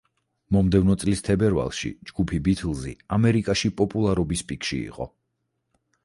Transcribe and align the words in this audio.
მომდევნო 0.55 0.93
წლის 1.01 1.19
თებერვალში 1.25 1.91
ჯგუფი 2.11 2.39
„ბითლზი“ 2.47 2.93
ამერიკაში 3.17 3.71
პოპულარობის 3.81 4.43
პიკში 4.53 4.79
იყო. 4.87 5.07